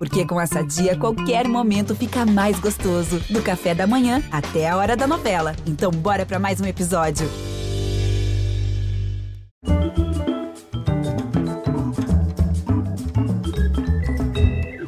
[0.00, 3.20] Porque com essa dia, qualquer momento fica mais gostoso.
[3.28, 5.54] Do café da manhã até a hora da novela.
[5.66, 7.28] Então, bora para mais um episódio.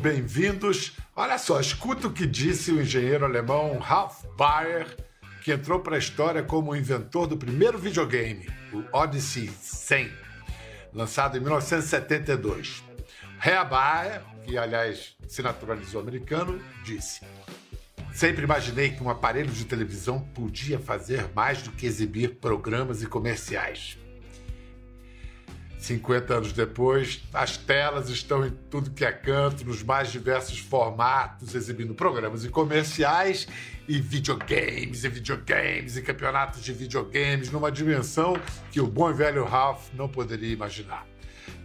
[0.01, 0.97] Bem-vindos.
[1.15, 4.97] Olha só, escuta o que disse o engenheiro alemão Ralph Baer,
[5.44, 10.10] que entrou para a história como o inventor do primeiro videogame, o Odyssey 100,
[10.94, 12.83] lançado em 1972.
[13.38, 17.21] Rea Baer que aliás se naturalizou americano, disse:
[18.12, 23.07] Sempre imaginei que um aparelho de televisão podia fazer mais do que exibir programas e
[23.07, 23.99] comerciais.
[25.83, 31.55] 50 anos depois, as telas estão em tudo que é canto, nos mais diversos formatos,
[31.55, 33.49] exibindo programas e comerciais
[33.88, 38.37] e videogames e videogames e campeonatos de videogames numa dimensão
[38.71, 41.12] que o bom e velho Ralph não poderia imaginar.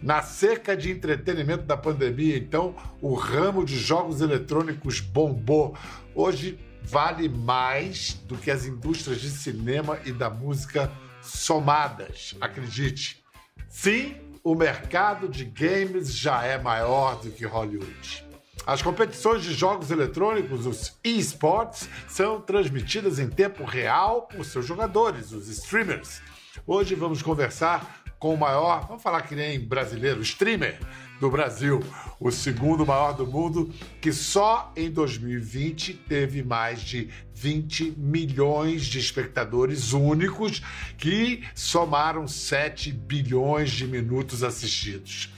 [0.02, 5.76] Na seca de entretenimento da pandemia, então, o ramo de jogos eletrônicos bombou.
[6.14, 13.22] Hoje vale mais do que as indústrias de cinema e da música somadas, acredite.
[13.68, 18.24] Sim, o mercado de games já é maior do que Hollywood.
[18.66, 25.32] As competições de jogos eletrônicos, os esports, são transmitidas em tempo real por seus jogadores,
[25.32, 26.20] os streamers.
[26.66, 30.78] Hoje vamos conversar com o maior, vamos falar que nem brasileiro, streamer
[31.20, 31.82] do Brasil,
[32.20, 38.98] o segundo maior do mundo, que só em 2020 teve mais de 20 milhões de
[38.98, 40.62] espectadores únicos
[40.96, 45.32] que somaram 7 bilhões de minutos assistidos.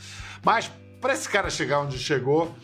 [0.45, 2.55] Mas para esse cara chegar onde chegou,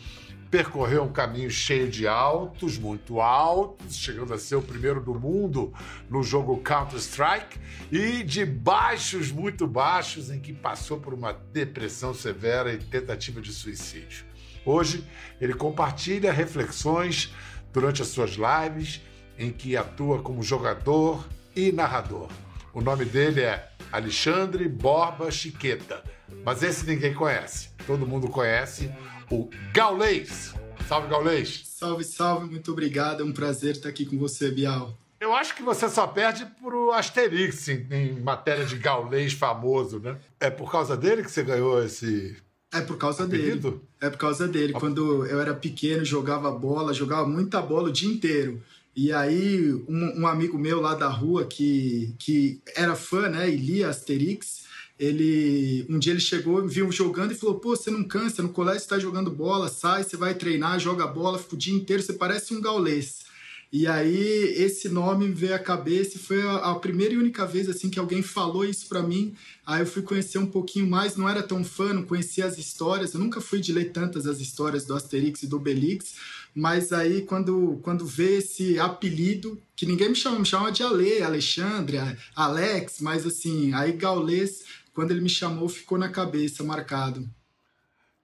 [0.49, 5.73] percorreu um caminho cheio de altos, muito altos, chegando a ser o primeiro do mundo
[6.09, 7.59] no jogo Counter-Strike,
[7.91, 13.51] e de baixos, muito baixos, em que passou por uma depressão severa e tentativa de
[13.51, 14.25] suicídio.
[14.65, 15.03] Hoje,
[15.39, 17.33] ele compartilha reflexões
[17.71, 19.01] durante as suas lives,
[19.37, 22.29] em que atua como jogador e narrador.
[22.73, 26.03] O nome dele é Alexandre Borba Chiqueta,
[26.43, 27.69] mas esse ninguém conhece.
[27.85, 28.91] Todo mundo conhece
[29.29, 30.53] o Gaulês.
[30.87, 31.63] Salve, Gaulês.
[31.65, 33.21] Salve, salve, muito obrigado.
[33.21, 34.97] É um prazer estar aqui com você, Bial.
[35.19, 40.17] Eu acho que você só perde pro Asterix em, em matéria de gaulês famoso, né?
[40.39, 42.37] É por causa dele que você ganhou esse
[42.73, 43.71] é por causa apelido?
[43.71, 43.81] dele.
[44.01, 44.73] É por causa dele.
[44.73, 48.61] Quando eu era pequeno, jogava bola, jogava muita bola o dia inteiro.
[48.95, 53.55] E aí, um, um, amigo meu lá da rua que, que era fã, né, e
[53.55, 54.63] lia Asterix,
[54.99, 58.81] ele um dia ele chegou, viu jogando e falou: Pô, você não cansa, no colégio
[58.81, 62.13] você tá jogando bola, sai, você vai treinar, joga bola, fica o dia inteiro, você
[62.13, 63.27] parece um gaulês.
[63.71, 67.45] E aí esse nome me veio à cabeça e foi a, a primeira e única
[67.45, 69.35] vez assim que alguém falou isso para mim.
[69.65, 73.13] Aí eu fui conhecer um pouquinho mais, não era tão fã, não conhecia as histórias,
[73.13, 76.15] eu nunca fui de ler tantas as histórias do Asterix e do Obelix,
[76.55, 81.21] mas aí quando quando vê esse apelido, que ninguém me chama, me chama de Ale,
[81.21, 81.97] Alexandre,
[82.33, 84.63] Alex, mas assim, aí gaulês
[84.97, 87.29] quando ele me chamou, ficou na cabeça, marcado.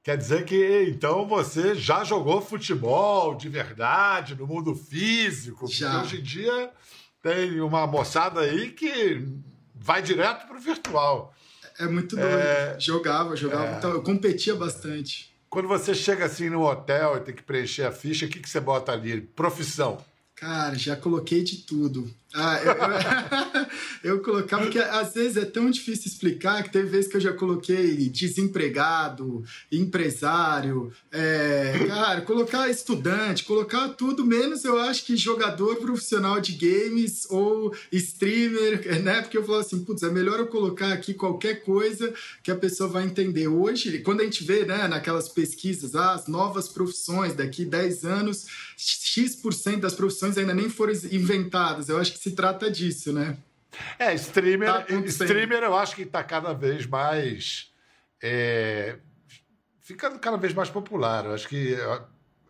[0.02, 5.68] Quer dizer que então você já jogou futebol de verdade, no mundo físico?
[5.68, 6.02] Já.
[6.02, 6.72] Hoje em dia
[7.22, 9.24] tem uma moçada aí que
[9.76, 11.36] vai direto para o virtual.
[11.78, 12.28] É muito doido.
[12.28, 12.76] É...
[12.80, 13.68] Jogava, jogava.
[13.68, 13.78] É...
[13.78, 15.32] Então, eu competia bastante.
[15.52, 18.50] Quando você chega assim no hotel e tem que preencher a ficha, o que, que
[18.50, 19.22] você bota ali?
[19.22, 20.04] Profissão.
[20.34, 22.12] Cara, já coloquei de tudo.
[22.34, 22.60] Ah,
[24.04, 27.18] eu, eu, eu, colocava, porque às vezes é tão difícil explicar que teve vezes que
[27.18, 35.16] eu já coloquei desempregado, empresário, é, cara, colocar estudante, colocar tudo menos eu acho que
[35.16, 39.22] jogador profissional de games ou streamer, né?
[39.22, 42.90] Porque eu falo assim, putz, é melhor eu colocar aqui qualquer coisa que a pessoa
[42.90, 43.48] vai entender.
[43.48, 48.48] Hoje, quando a gente vê, né, naquelas pesquisas, ah, as novas profissões, daqui 10 anos,
[48.76, 51.90] X% das profissões ainda nem foram inventadas.
[51.90, 53.38] Eu acho que se trata disso, né?
[54.00, 57.70] É, streamer, tá streamer eu acho que está cada vez mais.
[58.22, 58.96] É,
[59.82, 61.26] ficando cada vez mais popular.
[61.26, 61.78] Eu acho que.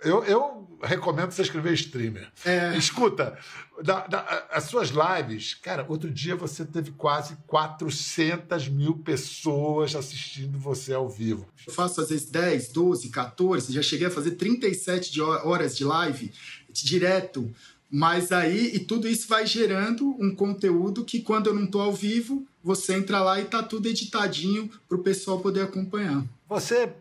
[0.03, 2.29] Eu, eu recomendo você escrever streamer.
[2.45, 2.77] É.
[2.77, 3.35] Escuta,
[3.81, 10.59] da, da, as suas lives, cara, outro dia você teve quase 400 mil pessoas assistindo
[10.59, 11.47] você ao vivo.
[11.65, 15.85] Eu faço às vezes 10, 12, 14, já cheguei a fazer 37 de horas de
[15.85, 16.31] live
[16.69, 17.53] direto
[17.95, 21.93] mas aí, e tudo isso vai gerando um conteúdo que quando eu não estou ao
[21.93, 26.25] vivo, você entra lá e tá tudo editadinho para o pessoal poder acompanhar.
[26.49, 26.91] Você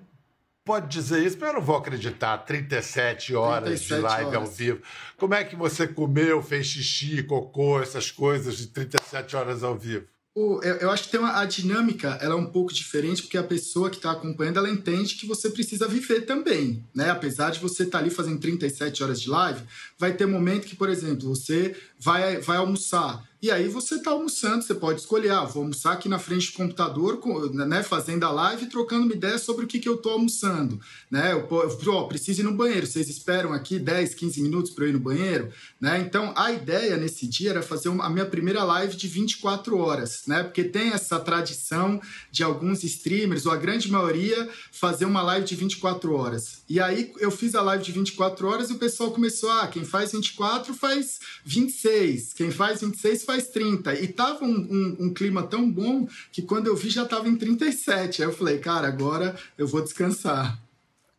[0.63, 2.37] pode dizer isso, mas eu não vou acreditar.
[2.37, 4.41] 37 horas 37 de live horas.
[4.43, 4.83] ao vivo.
[5.17, 10.05] Como é que você comeu, fez xixi, cocô, essas coisas de 37 horas ao vivo?
[10.81, 13.91] Eu acho que tem uma, a dinâmica ela é um pouco diferente porque a pessoa
[13.91, 17.11] que está acompanhando ela entende que você precisa viver também, né?
[17.11, 19.63] Apesar de você estar tá ali fazendo 37 horas de live,
[19.99, 24.63] vai ter momento que, por exemplo, você vai, vai almoçar e aí você está almoçando,
[24.63, 27.21] você pode escolher, ah, vou almoçar aqui na frente do computador,
[27.53, 30.81] né, fazendo a live trocando uma ideia sobre o que, que eu estou almoçando.
[31.11, 31.33] Né?
[31.33, 34.93] Eu, eu preciso ir no banheiro, vocês esperam aqui 10, 15 minutos para eu ir
[34.93, 35.51] no banheiro?
[35.81, 35.99] Né?
[35.99, 40.23] Então, a ideia nesse dia era fazer uma, a minha primeira live de 24 horas,
[40.29, 40.45] né?
[40.45, 42.01] porque tem essa tradição
[42.31, 46.63] de alguns streamers, ou a grande maioria, fazer uma live de 24 horas.
[46.69, 49.85] E aí eu fiz a live de 24 horas e o pessoal começou, ah, quem
[49.85, 53.95] faz 24 faz 26, quem faz 26 faz faz 30.
[53.95, 57.37] E tava um, um, um, clima tão bom que quando eu vi já tava em
[57.37, 58.23] 37.
[58.23, 60.59] Aí eu falei, cara, agora eu vou descansar.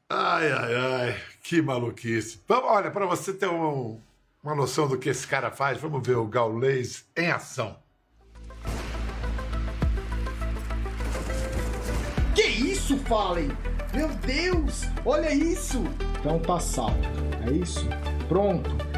[0.09, 2.39] Ai, ai, ai, que maluquice.
[2.47, 3.99] Olha, para você ter um,
[4.43, 7.75] uma noção do que esse cara faz, vamos ver o Gaulês em ação.
[12.35, 13.49] Que isso, Fallen?
[13.93, 15.83] Meu Deus, olha isso!
[16.19, 16.99] Então tá salvo,
[17.47, 17.87] é isso?
[18.27, 18.92] Pronto.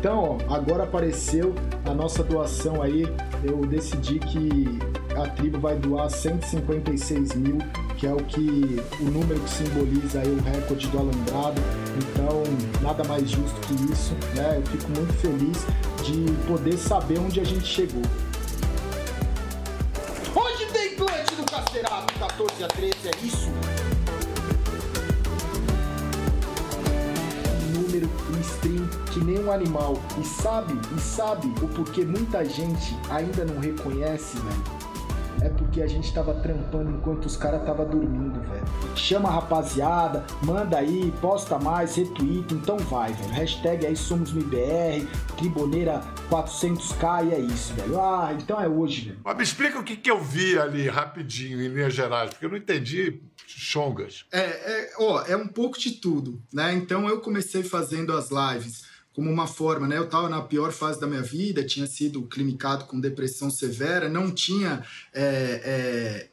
[0.00, 1.54] Então, ó, agora apareceu
[1.84, 3.02] a nossa doação aí.
[3.44, 4.78] Eu decidi que
[5.14, 7.58] a tribo vai doar 156 mil,
[7.98, 11.60] que é o que o número que simboliza aí o recorde do alambrado.
[11.98, 12.42] Então,
[12.80, 14.56] nada mais justo que isso, né?
[14.56, 15.66] Eu fico muito feliz
[16.02, 18.02] de poder saber onde a gente chegou.
[20.34, 23.50] Hoje tem plant do Casterato, 14 a 13, é isso?
[28.40, 30.00] Stream que nem um animal.
[30.20, 34.80] E sabe, e sabe o porquê muita gente ainda não reconhece, velho?
[35.42, 38.64] é porque a gente tava trampando enquanto os caras tava dormindo, velho.
[38.94, 43.32] Chama a rapaziada, manda aí, posta mais, retweet, então vai, velho.
[43.32, 45.06] Hashtag aí SomosMBR,
[45.36, 47.98] Triboneira 400k e é isso, velho.
[47.98, 49.20] Ah, então é hoje, velho.
[49.24, 52.50] Mas me explica o que, que eu vi ali rapidinho, em linhas gerais, porque eu
[52.50, 53.20] não entendi
[53.58, 54.24] chongas.
[54.30, 56.72] É, é, ó, é um pouco de tudo, né?
[56.74, 59.98] Então eu comecei fazendo as lives como uma forma, né?
[59.98, 64.30] Eu estava na pior fase da minha vida, tinha sido clinicado com depressão severa, não
[64.30, 66.30] tinha é, é,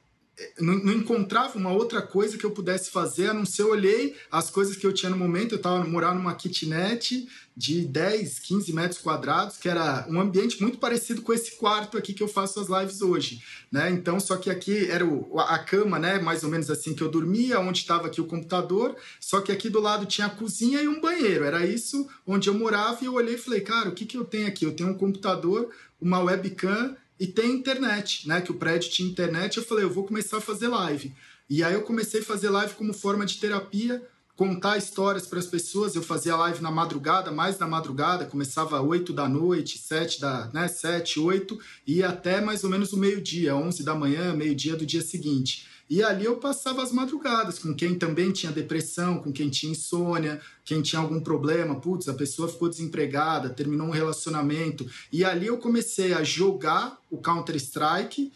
[0.59, 4.49] não, não, encontrava uma outra coisa que eu pudesse fazer, a não ser olhei as
[4.49, 5.53] coisas que eu tinha no momento.
[5.53, 7.27] Eu estava morando numa kitnet
[7.57, 12.13] de 10, 15 metros quadrados, que era um ambiente muito parecido com esse quarto aqui
[12.13, 13.89] que eu faço as lives hoje, né?
[13.89, 16.19] Então, só que aqui era o, a cama, né?
[16.19, 19.71] Mais ou menos assim que eu dormia, onde estava aqui o computador, só que aqui
[19.71, 21.45] do lado tinha a cozinha e um banheiro.
[21.45, 24.23] Era isso onde eu morava e eu olhei e falei, cara, o que, que eu
[24.23, 24.63] tenho aqui?
[24.63, 28.39] Eu tenho um computador, uma webcam e tem internet, né?
[28.39, 29.57] Que o prédio tinha internet.
[29.57, 31.11] Eu falei, eu vou começar a fazer live.
[31.49, 34.07] E aí eu comecei a fazer live como forma de terapia,
[34.37, 35.95] contar histórias para as pessoas.
[35.95, 40.67] Eu fazia live na madrugada, mais na madrugada, começava 8 da noite, 7 da, né,
[40.67, 45.01] 7, 8 e até mais ou menos o meio-dia, 11 da manhã, meio-dia do dia
[45.01, 45.67] seguinte.
[45.89, 50.39] E ali eu passava as madrugadas com quem também tinha depressão, com quem tinha insônia,
[50.63, 51.79] quem tinha algum problema.
[51.79, 54.85] Putz, a pessoa ficou desempregada, terminou um relacionamento.
[55.11, 58.33] E ali eu comecei a jogar o Counter-Strike.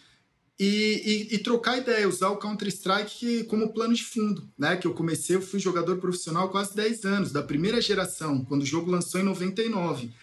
[0.63, 4.77] E, e, e, trocar ideia, usar o Counter-Strike como plano de fundo, né?
[4.77, 8.61] Que eu comecei, eu fui jogador profissional há quase 10 anos, da primeira geração, quando
[8.61, 10.13] o jogo lançou em 99.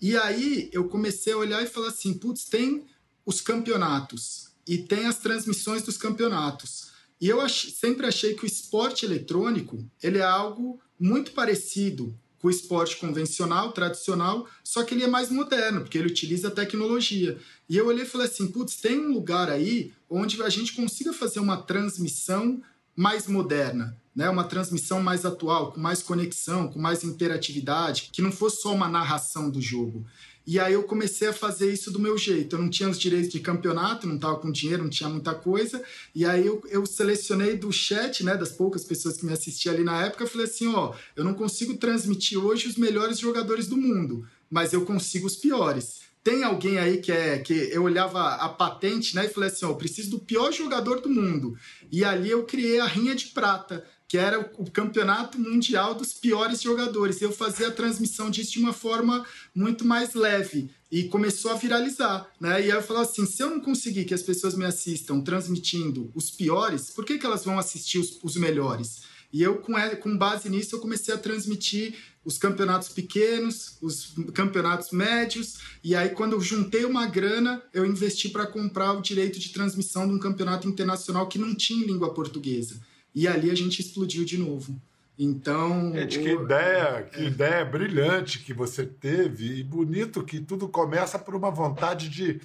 [0.00, 2.86] E aí eu comecei a olhar e falar assim, putz, tem
[3.26, 6.90] os campeonatos e tem as transmissões dos campeonatos.
[7.20, 12.48] E eu ach, sempre achei que o esporte eletrônico ele é algo muito parecido com
[12.48, 17.38] o esporte convencional, tradicional, só que ele é mais moderno, porque ele utiliza tecnologia.
[17.68, 21.12] E eu olhei e falei assim, putz, tem um lugar aí onde a gente consiga
[21.12, 22.60] fazer uma transmissão
[22.96, 24.28] mais moderna, né?
[24.28, 28.88] uma transmissão mais atual, com mais conexão, com mais interatividade, que não fosse só uma
[28.88, 30.04] narração do jogo.
[30.46, 32.56] E aí eu comecei a fazer isso do meu jeito.
[32.56, 35.82] Eu não tinha os direitos de campeonato, não estava com dinheiro, não tinha muita coisa.
[36.14, 39.84] E aí eu, eu, selecionei do chat, né, das poucas pessoas que me assistiam ali
[39.84, 43.76] na época, eu falei assim, ó, eu não consigo transmitir hoje os melhores jogadores do
[43.76, 46.02] mundo, mas eu consigo os piores.
[46.24, 49.70] Tem alguém aí que é que eu olhava a patente, né, e falei assim, ó,
[49.70, 51.56] eu preciso do pior jogador do mundo.
[51.90, 56.60] E ali eu criei a rinha de prata que era o, campeonato mundial dos piores
[56.60, 57.22] jogadores.
[57.22, 62.30] Eu fazia a transmissão disso de uma forma muito mais leve e começou a viralizar,
[62.38, 62.60] né?
[62.60, 66.10] E aí eu falava assim, se eu não conseguir que as pessoas me assistam transmitindo
[66.14, 69.00] os piores, por que, que elas vão assistir os, os melhores?
[69.32, 74.90] E eu, com, com base nisso, eu comecei a transmitir os campeonatos pequenos, os campeonatos
[74.90, 79.48] médios, e aí quando eu juntei uma grana, eu investi para comprar o direito de
[79.54, 82.78] transmissão de um campeonato internacional que não tinha língua portuguesa.
[83.14, 84.80] E ali a gente explodiu de novo.
[85.18, 85.92] Então.
[85.92, 86.44] Gente, que o...
[86.44, 87.24] ideia, que é.
[87.26, 92.40] ideia brilhante que você teve, e bonito que tudo começa por uma vontade de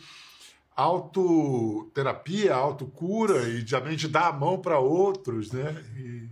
[0.75, 5.83] autoterapia, autocura e de dar a mão para outros, né?
[5.97, 6.27] E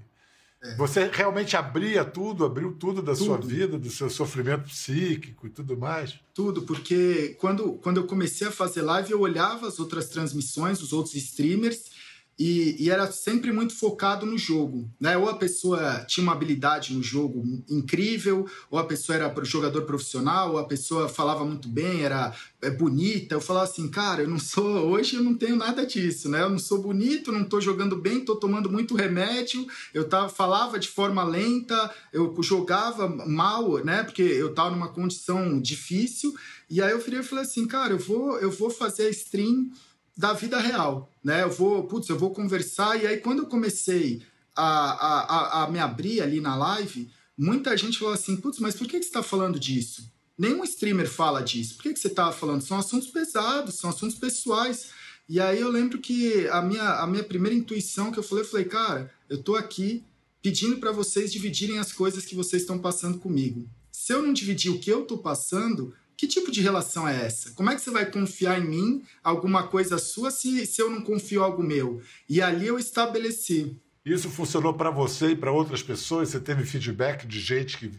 [0.61, 0.75] é.
[0.75, 3.25] você realmente abria tudo, abriu tudo da tudo.
[3.25, 6.19] sua vida, do seu sofrimento psíquico e tudo mais?
[6.33, 10.93] Tudo, porque quando, quando eu comecei a fazer live, eu olhava as outras transmissões, os
[10.93, 11.94] outros streamers,
[12.37, 15.17] e, e, era sempre muito focado no jogo, né?
[15.17, 20.51] Ou a pessoa tinha uma habilidade no jogo incrível, ou a pessoa era jogador profissional,
[20.51, 23.35] ou a pessoa falava muito bem, era é, bonita.
[23.35, 26.41] Eu falava assim, cara, eu não sou hoje, eu não tenho nada disso, né?
[26.41, 29.65] Eu não sou bonito, não tô jogando bem, tô tomando muito remédio.
[29.93, 34.03] Eu tava falava de forma lenta, eu jogava mal, né?
[34.03, 36.33] Porque eu tava numa condição difícil.
[36.69, 39.69] E aí eu virei e falei assim, cara, eu vou eu vou fazer a stream
[40.17, 41.43] da vida real, né?
[41.43, 43.01] Eu vou, putz, eu vou conversar.
[43.01, 44.21] E aí, quando eu comecei
[44.55, 48.87] a, a, a, me abrir ali na live, muita gente falou assim: putz, mas por
[48.87, 50.09] que, que você está falando disso?
[50.37, 51.75] Nenhum streamer fala disso.
[51.75, 52.61] Por que, que você estava falando?
[52.61, 54.89] São assuntos pesados, são assuntos pessoais.
[55.27, 58.47] E aí eu lembro que a minha, a minha primeira intuição que eu falei, eu
[58.47, 60.03] falei, cara, eu tô aqui
[60.41, 63.67] pedindo para vocês dividirem as coisas que vocês estão passando comigo.
[63.91, 67.51] Se eu não dividir o que eu tô passando, que tipo de relação é essa?
[67.51, 71.01] Como é que você vai confiar em mim, alguma coisa sua, se, se eu não
[71.01, 72.01] confio algo meu?
[72.29, 73.77] E ali eu estabeleci.
[74.05, 76.29] Isso funcionou para você e para outras pessoas?
[76.29, 77.91] Você teve feedback de gente que,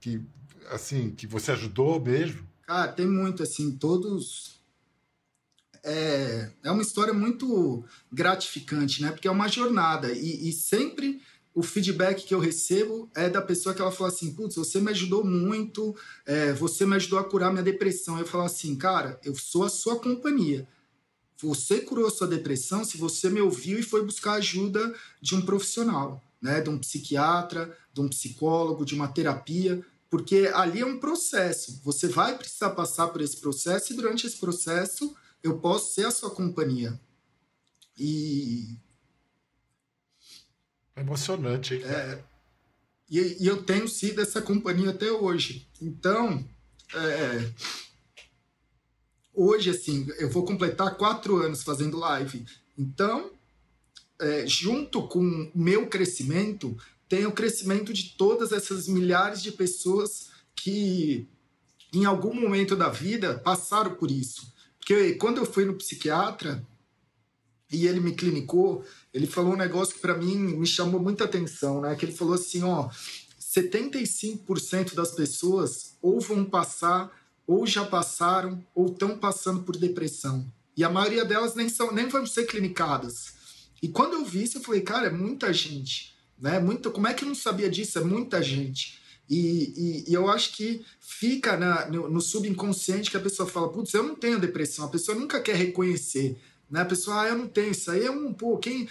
[0.00, 0.20] que,
[0.70, 2.46] assim, que você ajudou mesmo?
[2.66, 4.60] Cara, tem muito, assim, todos...
[5.84, 9.10] É, é uma história muito gratificante, né?
[9.10, 11.20] Porque é uma jornada e, e sempre
[11.54, 14.90] o feedback que eu recebo é da pessoa que ela fala assim: Putz, você me
[14.90, 15.94] ajudou muito,
[16.24, 18.18] é, você me ajudou a curar minha depressão.
[18.18, 20.66] Eu falo assim, cara, eu sou a sua companhia.
[21.38, 25.42] Você curou a sua depressão se você me ouviu e foi buscar ajuda de um
[25.42, 26.60] profissional, né?
[26.60, 31.80] De um psiquiatra, de um psicólogo, de uma terapia, porque ali é um processo.
[31.84, 36.10] Você vai precisar passar por esse processo e durante esse processo eu posso ser a
[36.10, 36.98] sua companhia.
[37.98, 38.78] E
[40.96, 41.82] emocionante, hein?
[41.84, 42.18] É,
[43.10, 45.68] e, e, eu tenho sido essa companhia até hoje.
[45.80, 46.44] Então,
[46.94, 47.52] é,
[49.34, 52.44] hoje, assim, eu vou completar quatro anos fazendo live.
[52.78, 53.30] Então,
[54.20, 55.20] é, junto com
[55.54, 56.76] o meu crescimento,
[57.08, 61.28] tem o crescimento de todas essas milhares de pessoas que,
[61.92, 64.50] em algum momento da vida, passaram por isso.
[64.78, 66.66] Porque quando eu fui no psiquiatra
[67.72, 71.80] e ele me clinicou, ele falou um negócio que para mim me chamou muita atenção,
[71.80, 71.94] né?
[71.96, 72.90] Que ele falou assim, ó,
[73.40, 77.10] 75% das pessoas ou vão passar,
[77.46, 80.46] ou já passaram, ou estão passando por depressão.
[80.76, 83.34] E a maioria delas nem são, nem vão ser clinicadas.
[83.82, 86.60] E quando eu vi isso, eu falei, cara, é muita gente, né?
[86.60, 87.98] Muita, como é que eu não sabia disso?
[87.98, 89.00] É muita gente.
[89.28, 93.70] E, e, e eu acho que fica na, no, no subconsciente que a pessoa fala,
[93.70, 94.84] putz, eu não tenho depressão.
[94.84, 96.40] A pessoa nunca quer reconhecer.
[96.72, 96.80] Né?
[96.80, 98.88] A pessoa, ah, eu não tenho isso aí, é um pô, quem,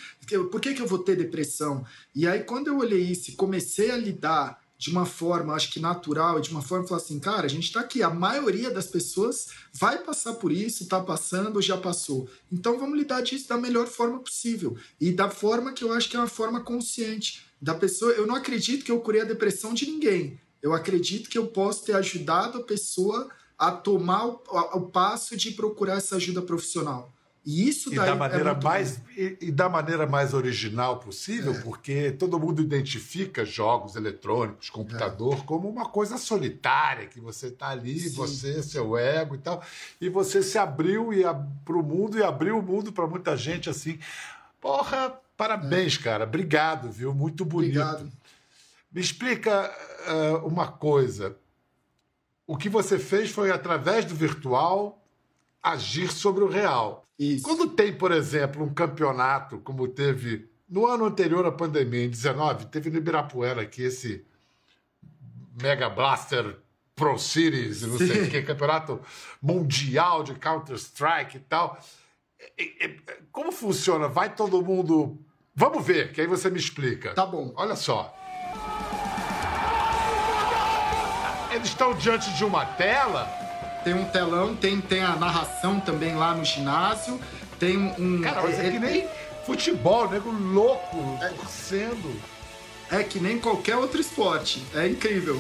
[0.52, 1.84] por que, que eu vou ter depressão?
[2.14, 5.80] E aí, quando eu olhei isso e comecei a lidar de uma forma, acho que
[5.80, 8.88] natural, e de uma forma, falar assim, cara, a gente está aqui, a maioria das
[8.88, 12.30] pessoas vai passar por isso, está passando, já passou.
[12.52, 14.78] Então vamos lidar disso da melhor forma possível.
[15.00, 17.46] E da forma que eu acho que é uma forma consciente.
[17.60, 20.40] Da pessoa, eu não acredito que eu curei a depressão de ninguém.
[20.62, 24.42] Eu acredito que eu posso ter ajudado a pessoa a tomar o,
[24.74, 27.14] o passo de procurar essa ajuda profissional.
[27.44, 31.54] E isso e da é maneira é mais e, e, da maneira mais original possível,
[31.54, 31.62] é.
[31.62, 35.42] porque todo mundo identifica jogos eletrônicos, computador, é.
[35.42, 38.16] como uma coisa solitária que você está ali, Sim.
[38.16, 39.64] você, seu ego e tal,
[40.00, 41.10] e você se abriu
[41.66, 43.98] para o mundo e abriu o mundo para muita gente assim.
[44.60, 46.04] Porra, parabéns, é.
[46.04, 46.26] cara.
[46.26, 47.12] Obrigado, viu?
[47.12, 47.82] Muito bonito.
[47.82, 48.12] Obrigado.
[48.92, 49.74] Me explica
[50.06, 51.36] uh, uma coisa.
[52.46, 55.02] O que você fez foi através do virtual
[55.64, 57.06] agir sobre o real.
[57.22, 57.44] Isso.
[57.44, 62.66] Quando tem, por exemplo, um campeonato como teve no ano anterior à pandemia, em 19,
[62.66, 64.26] teve no Ibirapuera aqui esse
[65.62, 66.58] Mega Blaster
[66.96, 69.00] Pro Series, não sei o que, campeonato
[69.40, 71.80] mundial de Counter-Strike e tal.
[73.32, 74.08] Como funciona?
[74.08, 75.24] Vai todo mundo.
[75.54, 77.14] Vamos ver, que aí você me explica.
[77.14, 77.54] Tá bom.
[77.56, 78.18] Olha só.
[81.52, 83.41] Eles estão diante de uma tela
[83.84, 87.20] tem um telão, tem, tem a narração também lá no ginásio,
[87.60, 88.22] tem um.
[88.22, 89.08] Cara, mas é, é que nem
[89.46, 92.12] futebol, nego louco, é, torcendo.
[92.92, 94.64] É que nem qualquer outro esporte.
[94.76, 95.40] É incrível.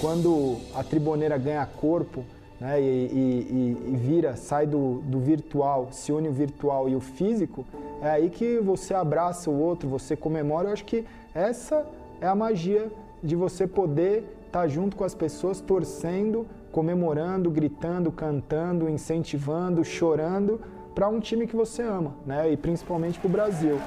[0.00, 2.24] Quando a triboneira ganha corpo,
[2.58, 7.00] né, e, e, e, vira, sai do, do virtual, se une o virtual e o
[7.00, 7.66] físico,
[8.00, 10.68] é aí que você abraça o outro, você comemora.
[10.68, 11.04] Eu acho que
[11.34, 11.86] essa
[12.20, 12.90] é a magia
[13.22, 20.60] de você poder estar tá junto com as pessoas, torcendo comemorando, gritando, cantando, incentivando, chorando,
[20.94, 22.50] para um time que você ama, né?
[22.50, 23.80] E principalmente para o Brasil.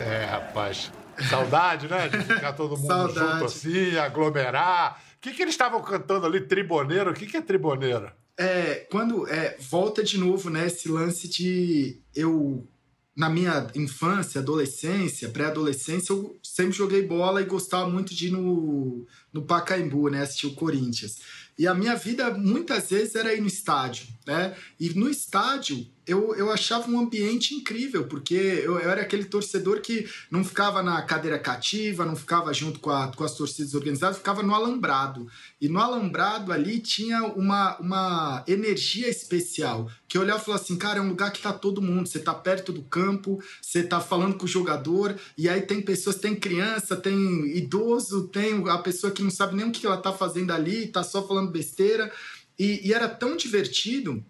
[0.00, 0.90] É, rapaz.
[1.28, 2.08] Saudade, né?
[2.08, 5.00] De ficar todo mundo junto assim, aglomerar.
[5.16, 6.40] O que, que eles estavam cantando ali?
[6.40, 7.10] Triboneiro?
[7.10, 8.10] O que, que é triboneiro?
[8.38, 12.64] É, quando é, volta de novo, né, esse lance de eu
[13.18, 19.04] na minha infância, adolescência, pré-adolescência, eu sempre joguei bola e gostava muito de ir no,
[19.32, 21.18] no Pacaembu, né, assistir o Corinthians.
[21.58, 24.54] E a minha vida muitas vezes era ir no estádio, né?
[24.78, 29.82] E no estádio eu, eu achava um ambiente incrível, porque eu, eu, era aquele torcedor
[29.82, 34.16] que não ficava na cadeira cativa, não ficava junto com, a, com as torcidas organizadas,
[34.16, 35.28] ficava no alambrado.
[35.60, 40.78] E no alambrado ali tinha uma, uma energia especial, que eu olhava e falava assim,
[40.78, 44.00] cara, é um lugar que tá todo mundo, você tá perto do campo, você tá
[44.00, 49.12] falando com o jogador, e aí tem pessoas, tem criança, tem idoso, tem a pessoa
[49.12, 52.10] que não sabe nem o que ela tá fazendo ali, tá só falando besteira.
[52.58, 54.24] E, e era tão divertido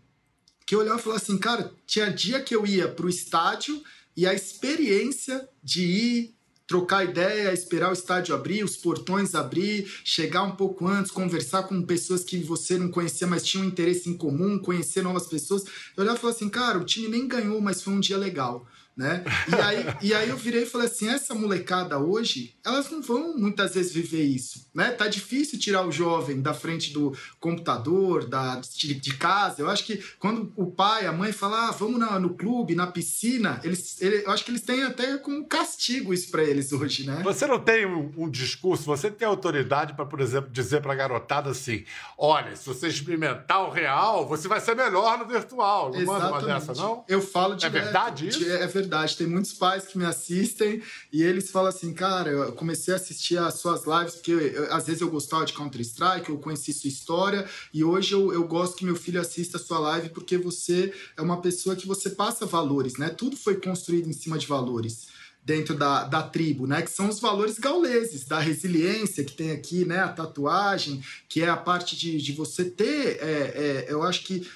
[0.69, 3.83] que eu olhava e falava assim, cara, tinha dia que eu ia pro estádio
[4.15, 6.35] e a experiência de ir
[6.67, 11.81] trocar ideia, esperar o estádio abrir, os portões abrir, chegar um pouco antes, conversar com
[11.81, 15.65] pessoas que você não conhecia, mas tinham um interesse em comum, conhecer novas pessoas.
[15.97, 18.69] Eu olhava e falava assim, cara, o time nem ganhou, mas foi um dia legal
[18.99, 19.23] né?
[19.47, 23.39] E aí, e aí eu virei e falei assim, essa molecada hoje, elas não vão
[23.39, 24.91] muitas vezes viver isso, né?
[24.91, 29.63] Tá difícil tirar o jovem da frente do computador, da, de, casa.
[29.63, 32.89] Eu acho que quando o pai, a mãe falam, ah, vamos na, no clube, na
[32.89, 37.07] piscina, eles, ele, eu acho que eles têm até como castigo isso para eles hoje,
[37.07, 37.21] né?
[37.23, 40.97] Você não tem um, um discurso, você tem autoridade para, por exemplo, dizer para a
[40.97, 41.85] garotada assim,
[42.19, 45.93] olha, se você experimentar o real, você vai ser melhor no virtual.
[45.93, 46.33] Não Exatamente.
[46.33, 47.05] manda uma dessa, não?
[47.07, 48.45] Eu falo de É verdade isso?
[48.45, 49.17] É verdade verdade.
[49.17, 53.39] Tem muitos pais que me assistem e eles falam assim, cara, eu comecei a assistir
[53.39, 57.47] as suas lives porque eu, às vezes eu gostava de Counter-Strike, eu conheci sua história
[57.73, 61.23] e hoje eu, eu gosto que meu filho assista a sua live porque você é
[61.23, 63.11] uma pessoa que você passa valores, né?
[63.11, 65.07] Tudo foi construído em cima de valores
[65.45, 66.83] dentro da, da tribo, né?
[66.83, 70.01] Que são os valores gauleses, da resiliência que tem aqui, né?
[70.01, 74.47] A tatuagem, que é a parte de, de você ter, é, é, eu acho que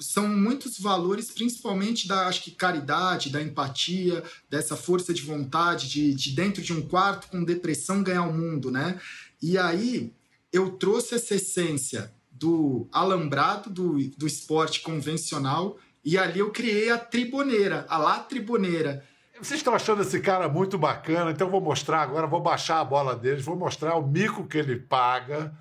[0.00, 6.14] são muitos valores, principalmente da acho que caridade, da empatia, dessa força de vontade de,
[6.14, 8.98] de dentro de um quarto com depressão ganhar o mundo, né?
[9.42, 10.12] E aí
[10.52, 16.98] eu trouxe essa essência do alambrado do, do esporte convencional e ali eu criei a
[16.98, 19.04] triboneira, a lá triboneira.
[19.38, 23.14] Vocês estão achando esse cara muito bacana, então vou mostrar agora, vou baixar a bola
[23.14, 25.54] deles, vou mostrar o mico que ele paga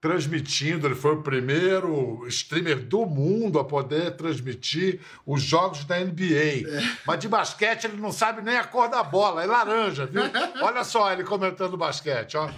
[0.00, 0.86] transmitindo.
[0.86, 6.68] Ele foi o primeiro streamer do mundo a poder transmitir os jogos da NBA.
[6.68, 6.96] É.
[7.06, 10.22] Mas de basquete ele não sabe nem a cor da bola, é laranja, viu?
[10.62, 12.48] Olha só ele comentando basquete, ó.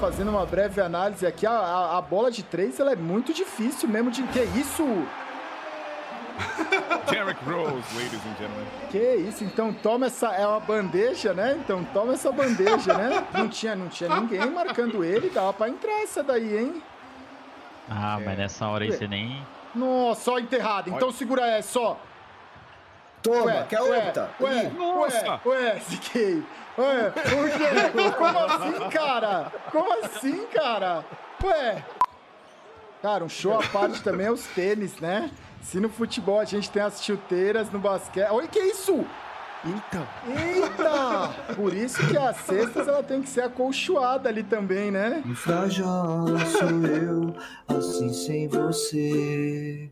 [0.00, 3.88] Fazendo uma breve análise aqui, a, a, a bola de três ela é muito difícil
[3.88, 4.22] mesmo de.
[4.24, 4.84] Que isso?
[7.10, 8.66] Derrick Rose, ladies and gentlemen.
[8.90, 10.28] Que isso, então toma essa.
[10.32, 11.56] É uma bandeja, né?
[11.62, 13.26] Então toma essa bandeja, né?
[13.32, 16.82] Não tinha, não tinha ninguém marcando ele, dava pra entrar essa daí, hein?
[17.88, 18.24] Ah, é.
[18.24, 19.44] mas nessa hora aí você nem.
[19.74, 20.90] Nossa, só enterrado.
[20.90, 21.16] Então Olha.
[21.16, 22.00] segura essa, só.
[23.22, 24.30] Toma, ué, quer outra?
[24.40, 25.40] Ué, Nossa.
[25.46, 26.42] ué, ué, fiquei.
[26.76, 28.12] Ué, o quê?
[28.18, 29.52] Como assim, cara?
[29.70, 31.04] Como assim, cara?
[31.42, 31.84] Ué.
[33.00, 35.30] Cara, um show à parte também é os tênis, né?
[35.64, 38.28] Se no futebol a gente tem as chuteiras, no basquete.
[38.30, 39.04] Olha que isso!
[39.64, 40.06] Eita!
[40.28, 41.54] Eita!
[41.54, 45.22] Por isso que as cestas ela tem que ser acolchoada ali também, né?
[45.24, 47.34] Infrajola sou eu,
[47.66, 49.90] assim sem você.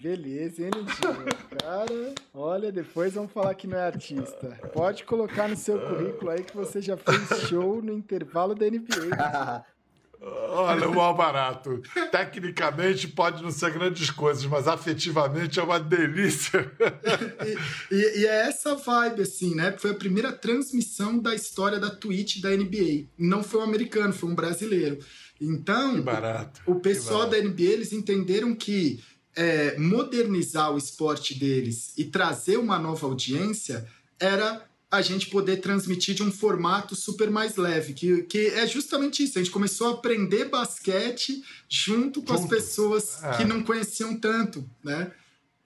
[0.00, 1.26] Beleza, hein, Lindinho?
[1.60, 4.56] Cara, olha, depois vamos falar que não é artista.
[4.72, 9.64] Pode colocar no seu currículo aí que você já fez show no intervalo da NBA.
[10.20, 11.80] Olha, o mal barato.
[12.10, 16.70] Tecnicamente pode não ser grandes coisas, mas afetivamente é uma delícia.
[17.90, 19.76] e, e, e, é essa vibe, assim, né?
[19.78, 23.06] Foi a primeira transmissão da história da Twitch da NBA.
[23.16, 24.98] Não foi um americano, foi um brasileiro.
[25.40, 26.04] Então,
[26.66, 29.00] o, o, pessoal da NBA, eles entenderam que
[29.36, 33.86] é, modernizar o esporte deles e trazer uma nova audiência
[34.18, 39.22] era a gente poder transmitir de um formato super mais leve, que, que é justamente
[39.22, 39.38] isso.
[39.38, 42.44] A gente começou a aprender basquete junto com junto.
[42.44, 43.36] as pessoas é.
[43.36, 45.12] que não conheciam tanto, né?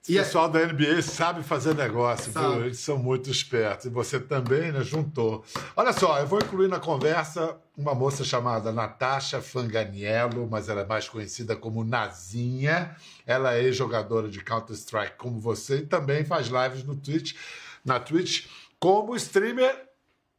[0.08, 2.64] E o pessoal da NBA sabe fazer negócio, sabe.
[2.64, 3.86] eles são muito espertos.
[3.86, 4.82] E você também, né?
[4.82, 5.44] Juntou.
[5.76, 10.86] Olha só, eu vou incluir na conversa uma moça chamada Natasha Fanganiello, mas ela é
[10.86, 12.96] mais conhecida como Nazinha.
[13.24, 17.36] Ela é jogadora de Counter-Strike como você e também faz lives no Twitch,
[17.84, 18.46] na Twitch
[18.82, 19.72] como streamer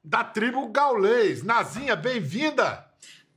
[0.04, 1.44] da tribo gaulês.
[1.44, 2.86] Nazinha, bem-vinda!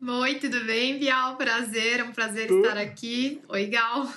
[0.05, 1.37] Oi, tudo bem, Bial?
[1.37, 2.67] Prazer, é um prazer tudo.
[2.67, 3.41] estar aqui.
[3.49, 4.13] Oi, Gal.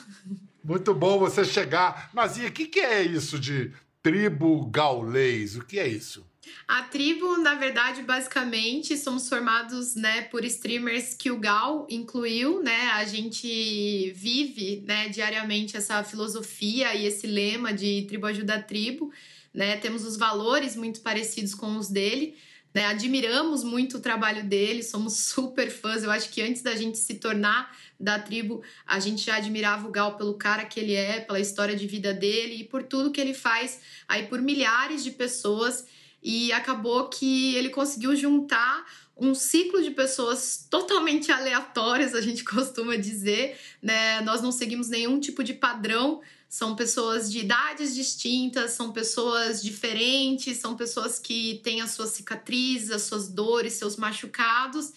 [0.63, 2.10] Muito bom você chegar.
[2.39, 3.71] E o que, que é isso de
[4.02, 5.56] tribo gaulês?
[5.58, 6.25] O que é isso?
[6.67, 12.89] A tribo, na verdade, basicamente, somos formados, né, por streamers que o Gal incluiu, né?
[12.93, 19.13] A gente vive, né, diariamente essa filosofia e esse lema de tribo ajuda a tribo,
[19.54, 19.78] né?
[19.78, 22.38] Temos os valores muito parecidos com os dele.
[22.74, 22.86] Né?
[22.86, 26.04] Admiramos muito o trabalho dele, somos super fãs.
[26.04, 29.92] Eu acho que antes da gente se tornar da tribo, a gente já admirava o
[29.92, 33.20] Gal pelo cara que ele é, pela história de vida dele e por tudo que
[33.20, 35.86] ele faz aí por milhares de pessoas.
[36.22, 38.86] E acabou que ele conseguiu juntar
[39.18, 44.22] um ciclo de pessoas totalmente aleatórias, a gente costuma dizer, né?
[44.22, 50.58] Nós não seguimos nenhum tipo de padrão são pessoas de idades distintas, são pessoas diferentes,
[50.58, 54.92] são pessoas que têm as suas cicatrizes, as suas dores, seus machucados,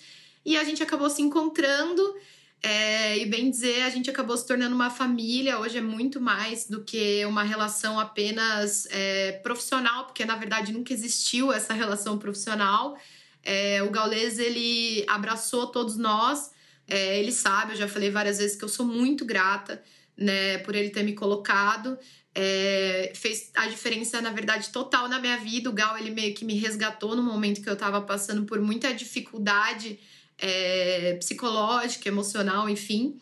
[0.46, 2.16] e a gente acabou se encontrando.
[2.64, 5.58] É, e bem dizer, a gente acabou se tornando uma família.
[5.58, 10.92] Hoje é muito mais do que uma relação apenas é, profissional, porque na verdade nunca
[10.92, 12.96] existiu essa relação profissional.
[13.42, 16.52] É, o Gaules ele abraçou todos nós.
[16.88, 19.82] É, ele sabe, eu já falei várias vezes que eu sou muito grata
[20.16, 21.98] né, por ele ter me colocado.
[22.34, 25.68] É, fez a diferença, na verdade, total na minha vida.
[25.68, 28.92] O Gal, ele meio que me resgatou no momento que eu tava passando por muita
[28.94, 29.98] dificuldade
[30.38, 33.18] é, psicológica, emocional, enfim.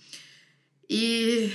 [0.89, 1.53] E,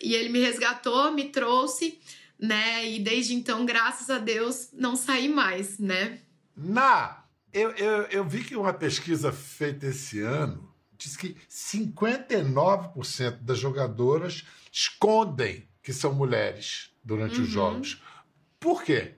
[0.00, 1.98] e ele me resgatou, me trouxe,
[2.38, 2.88] né?
[2.88, 6.20] E desde então, graças a Deus, não saí mais, né?
[6.56, 13.58] Na, eu, eu, eu vi que uma pesquisa feita esse ano diz que 59% das
[13.58, 14.44] jogadoras
[14.76, 17.44] escondem que são mulheres durante uhum.
[17.44, 18.02] os jogos.
[18.60, 19.14] Por quê?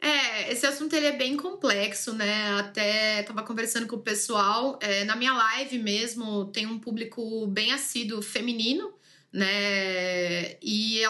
[0.00, 2.58] É, esse assunto ele é bem complexo, né?
[2.58, 4.76] Até tava conversando com o pessoal.
[4.82, 8.92] É, na minha live mesmo, tem um público bem assíduo feminino,
[9.32, 10.56] né?
[10.60, 11.08] E é,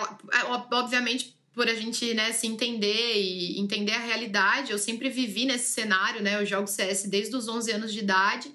[0.73, 5.73] obviamente por a gente né, se entender e entender a realidade, eu sempre vivi nesse
[5.73, 6.39] cenário, né?
[6.39, 8.55] Eu jogo CS desde os 11 anos de idade.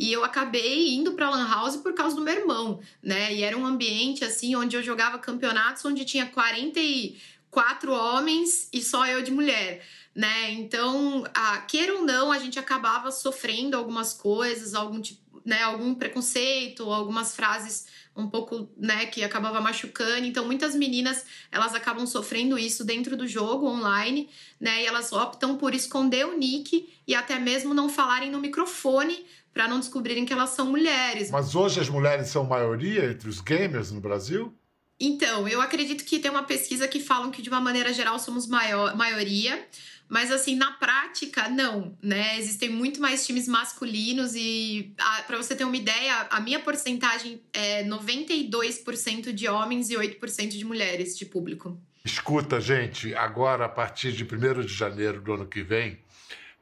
[0.00, 3.34] E eu acabei indo para Lan House por causa do meu irmão, né?
[3.34, 9.06] E era um ambiente assim onde eu jogava campeonatos onde tinha 44 homens e só
[9.06, 9.84] eu de mulher.
[10.14, 10.52] Né?
[10.52, 15.94] Então, a, queira ou não, a gente acabava sofrendo algumas coisas, algum tipo, né, algum
[15.94, 17.86] preconceito, algumas frases
[18.16, 20.24] um pouco, né, que acabava machucando.
[20.24, 24.82] Então, muitas meninas, elas acabam sofrendo isso dentro do jogo online, né?
[24.82, 29.66] E elas optam por esconder o nick e até mesmo não falarem no microfone para
[29.68, 31.30] não descobrirem que elas são mulheres.
[31.30, 34.54] Mas hoje as mulheres são maioria entre os gamers no Brasil?
[34.98, 38.46] Então, eu acredito que tem uma pesquisa que falam que de uma maneira geral somos
[38.46, 39.66] maior, maioria,
[40.08, 42.38] mas assim, na prática, não, né?
[42.38, 44.92] Existem muito mais times masculinos e
[45.26, 50.64] para você ter uma ideia, a minha porcentagem é 92% de homens e 8% de
[50.64, 51.80] mulheres de público.
[52.04, 55.98] Escuta, gente, agora a partir de 1 de janeiro do ano que vem,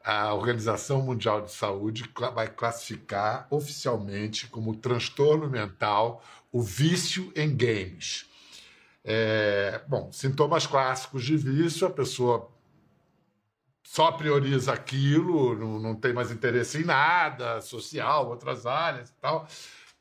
[0.04, 8.26] a Organização Mundial de Saúde vai classificar oficialmente como transtorno mental o vício em games.
[9.04, 12.50] É, bom, sintomas clássicos de vício, a pessoa
[13.82, 19.48] só prioriza aquilo, não, não tem mais interesse em nada, social, outras áreas e tal.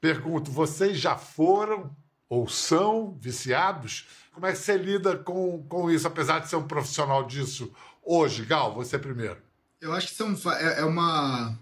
[0.01, 1.95] Pergunto, vocês já foram
[2.29, 4.07] ou são viciados?
[4.33, 8.45] Como é que você lida com, com isso, apesar de ser um profissional disso hoje?
[8.45, 9.46] Gal, você primeiro.
[9.79, 11.57] Eu acho que são, é, é uma,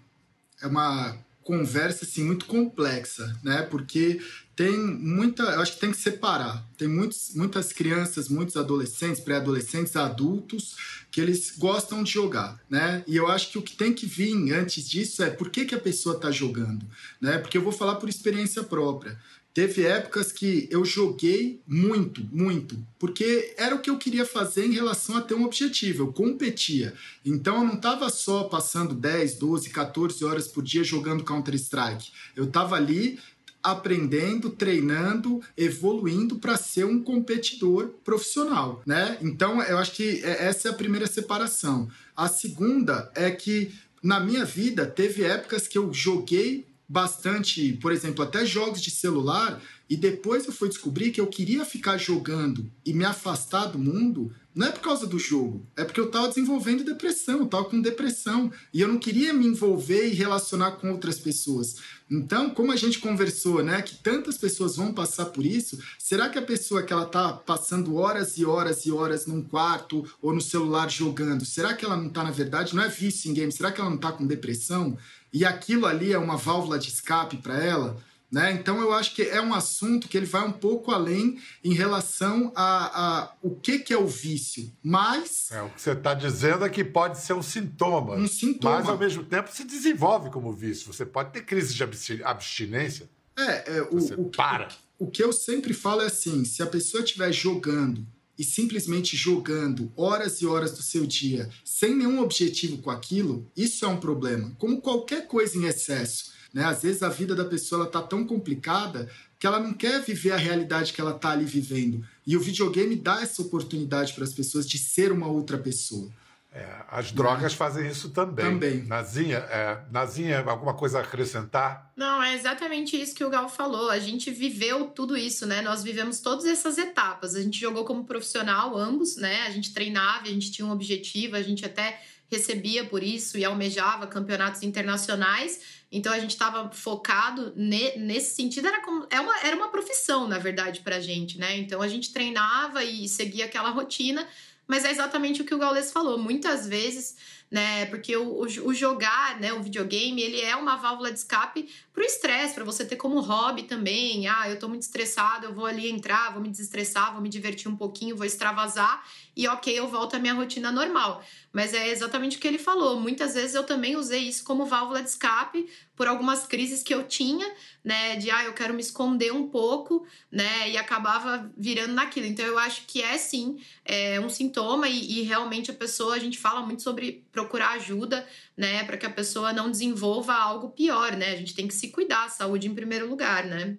[0.61, 3.61] é uma conversa assim, muito complexa, né?
[3.61, 4.19] Porque
[4.55, 5.43] tem muita.
[5.43, 6.65] Eu acho que tem que separar.
[6.77, 10.75] Tem muitos, muitas crianças, muitos adolescentes, pré-adolescentes, adultos,
[11.11, 13.03] que eles gostam de jogar, né?
[13.05, 15.75] E eu acho que o que tem que vir antes disso é por que, que
[15.75, 16.85] a pessoa está jogando,
[17.21, 17.37] né?
[17.37, 19.19] Porque eu vou falar por experiência própria.
[19.55, 24.73] Teve épocas que eu joguei muito, muito, porque era o que eu queria fazer em
[24.73, 26.93] relação a ter um objetivo, eu competia.
[27.23, 32.11] Então eu não estava só passando 10, 12, 14 horas por dia jogando Counter-Strike.
[32.35, 33.17] Eu estava ali
[33.63, 39.17] aprendendo, treinando, evoluindo para ser um competidor profissional, né?
[39.21, 41.89] Então eu acho que é, essa é a primeira separação.
[42.13, 48.23] A segunda é que na minha vida teve épocas que eu joguei bastante, por exemplo,
[48.23, 52.93] até jogos de celular, e depois eu fui descobrir que eu queria ficar jogando e
[52.93, 56.85] me afastar do mundo não é por causa do jogo, é porque eu tava desenvolvendo
[56.85, 61.19] depressão, eu tava com depressão e eu não queria me envolver e relacionar com outras
[61.19, 61.75] pessoas.
[62.09, 66.39] Então, como a gente conversou, né, que tantas pessoas vão passar por isso, será que
[66.39, 70.39] a pessoa que ela tá passando horas e horas e horas num quarto ou no
[70.39, 73.73] celular jogando, será que ela não tá na verdade, não é vício em game, será
[73.73, 74.97] que ela não tá com depressão?
[75.35, 77.97] E aquilo ali é uma válvula de escape para ela?
[78.31, 78.53] Né?
[78.53, 82.53] Então eu acho que é um assunto que ele vai um pouco além em relação
[82.55, 84.71] a, a o que, que é o vício.
[84.81, 85.51] Mas.
[85.51, 88.15] É, o que você está dizendo é que pode ser um sintoma.
[88.15, 88.79] Um sintoma.
[88.79, 90.91] Mas ao mesmo tempo se desenvolve como vício.
[90.91, 91.83] Você pode ter crise de
[92.23, 93.09] abstinência.
[93.37, 94.69] É, é o, você o, para.
[94.97, 99.15] O, o que eu sempre falo é assim: se a pessoa estiver jogando e simplesmente
[99.15, 103.99] jogando horas e horas do seu dia sem nenhum objetivo com aquilo, isso é um
[103.99, 104.51] problema.
[104.57, 106.33] Como qualquer coisa em excesso.
[106.53, 106.63] Né?
[106.63, 110.37] Às vezes a vida da pessoa está tão complicada que ela não quer viver a
[110.37, 112.05] realidade que ela está ali vivendo.
[112.25, 116.09] E o videogame dá essa oportunidade para as pessoas de ser uma outra pessoa.
[116.55, 117.57] É, as drogas né?
[117.57, 118.45] fazem isso também.
[118.45, 118.85] Também.
[118.85, 121.91] Nazinha, é, Nazinha, alguma coisa a acrescentar?
[121.97, 123.89] Não, é exatamente isso que o Gal falou.
[123.89, 125.61] A gente viveu tudo isso, né?
[125.61, 127.35] Nós vivemos todas essas etapas.
[127.35, 129.41] A gente jogou como profissional, ambos, né?
[129.41, 131.99] A gente treinava, a gente tinha um objetivo, a gente até
[132.31, 135.83] recebia por isso e almejava campeonatos internacionais.
[135.91, 140.25] Então a gente estava focado ne, nesse sentido, era, como, é uma, era uma profissão,
[140.27, 141.57] na verdade, para a gente, né?
[141.57, 144.27] Então a gente treinava e seguia aquela rotina,
[144.67, 146.17] mas é exatamente o que o Gaules falou.
[146.17, 147.15] Muitas vezes
[147.49, 147.85] né?
[147.85, 152.03] Porque o, o, o, jogar, né, o videogame, ele é uma válvula de escape pro
[152.03, 154.27] estresse, para você ter como hobby também.
[154.27, 157.71] Ah, eu tô muito estressado, eu vou ali entrar, vou me desestressar, vou me divertir
[157.71, 159.01] um pouquinho, vou extravasar
[159.35, 161.23] e ok, eu volto à minha rotina normal.
[161.51, 162.99] Mas é exatamente o que ele falou.
[162.99, 167.03] Muitas vezes eu também usei isso como válvula de escape por algumas crises que eu
[167.07, 167.49] tinha,
[167.83, 168.17] né?
[168.17, 170.69] De ah, eu quero me esconder um pouco, né?
[170.69, 172.25] E acabava virando naquilo.
[172.25, 176.19] Então eu acho que é sim é um sintoma e, e realmente a pessoa, a
[176.19, 178.27] gente fala muito sobre procurar ajuda,
[178.57, 178.83] né?
[178.83, 181.31] Para que a pessoa não desenvolva algo pior, né?
[181.31, 183.77] A gente tem que se cuidar, saúde em primeiro lugar, né?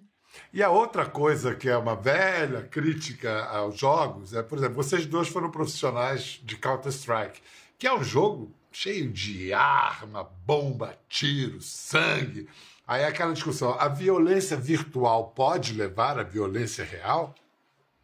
[0.53, 5.05] E a outra coisa que é uma velha crítica aos jogos é, por exemplo, vocês
[5.05, 7.41] dois foram profissionais de Counter-Strike,
[7.77, 12.47] que é um jogo cheio de arma, bomba, tiro, sangue.
[12.87, 17.33] Aí é aquela discussão: a violência virtual pode levar à violência real?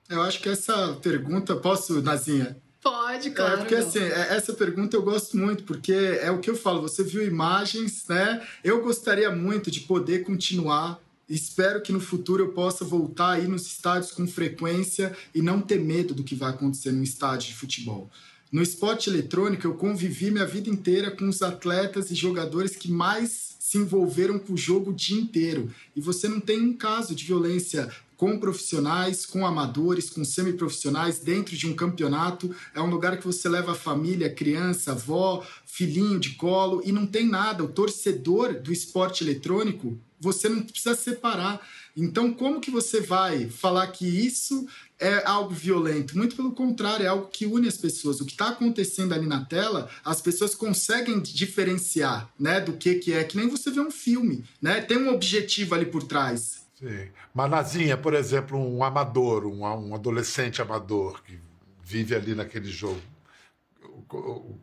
[0.09, 2.61] Eu acho que essa pergunta, posso, Nazinha?
[2.83, 3.53] Pode, claro.
[3.53, 6.81] É porque assim, é, essa pergunta eu gosto muito, porque é o que eu falo,
[6.81, 8.45] você viu imagens, né?
[8.63, 13.65] Eu gostaria muito de poder continuar Espero que no futuro eu possa voltar aí nos
[13.65, 18.09] estádios com frequência e não ter medo do que vai acontecer no estádio de futebol.
[18.53, 23.55] No esporte eletrônico, eu convivi minha vida inteira com os atletas e jogadores que mais
[23.57, 25.73] se envolveram com o jogo o dia inteiro.
[25.95, 31.57] E você não tem um caso de violência com profissionais, com amadores, com semiprofissionais dentro
[31.57, 32.55] de um campeonato.
[32.75, 37.07] É um lugar que você leva a família, criança, avó, filhinho de colo e não
[37.07, 37.63] tem nada.
[37.63, 41.59] O torcedor do esporte eletrônico, você não precisa separar.
[41.95, 44.67] Então, como que você vai falar que isso
[44.99, 46.17] é algo violento?
[46.17, 48.19] Muito pelo contrário, é algo que une as pessoas.
[48.19, 53.13] O que está acontecendo ali na tela, as pessoas conseguem diferenciar, né, do que que
[53.13, 53.23] é.
[53.23, 54.81] Que nem você vê um filme, né?
[54.81, 56.65] Tem um objetivo ali por trás.
[56.79, 57.09] Sim.
[57.33, 61.39] Manazinha, por exemplo, um amador, um, um adolescente amador que
[61.83, 63.01] vive ali naquele jogo,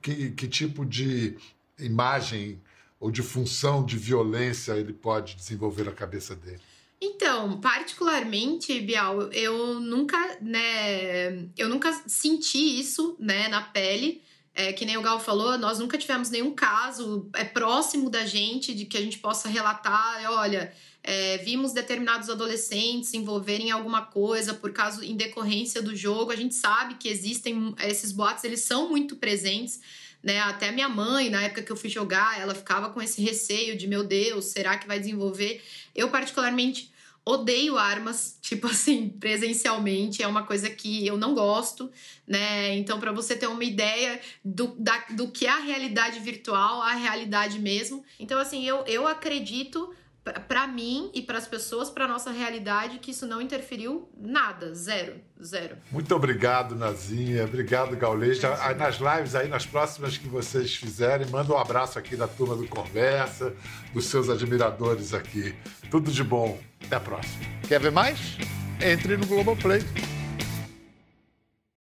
[0.02, 1.36] que, que tipo de
[1.78, 2.60] imagem
[2.98, 6.60] ou de função de violência ele pode desenvolver na cabeça dele?
[7.02, 14.22] Então, particularmente, Bial, eu nunca, né, eu nunca senti isso, né, na pele.
[14.52, 18.74] É, que nem o Gal falou, nós nunca tivemos nenhum caso é próximo da gente
[18.74, 24.02] de que a gente possa relatar, olha, é, vimos determinados adolescentes se envolverem em alguma
[24.02, 26.32] coisa por causa em decorrência do jogo.
[26.32, 29.80] A gente sabe que existem esses boatos, eles são muito presentes.
[30.22, 30.38] Né?
[30.40, 33.86] Até minha mãe, na época que eu fui jogar, ela ficava com esse receio de
[33.86, 35.62] meu Deus, será que vai desenvolver?
[35.94, 36.92] Eu, particularmente,
[37.24, 41.90] odeio armas, tipo assim, presencialmente, é uma coisa que eu não gosto,
[42.26, 42.74] né?
[42.76, 46.94] Então, para você ter uma ideia do, da, do que é a realidade virtual, a
[46.94, 48.04] realidade mesmo.
[48.18, 53.10] Então, assim, eu, eu acredito para mim e para as pessoas, para nossa realidade, que
[53.10, 55.76] isso não interferiu nada, zero, zero.
[55.90, 58.38] Muito obrigado, Nazinha, obrigado, Gaulês.
[58.76, 62.68] Nas lives aí, nas próximas que vocês fizerem, manda um abraço aqui da turma do
[62.68, 63.54] Conversa,
[63.94, 65.54] dos seus admiradores aqui.
[65.90, 67.44] Tudo de bom, até a próxima.
[67.66, 68.36] Quer ver mais?
[68.80, 69.80] Entre no Globoplay.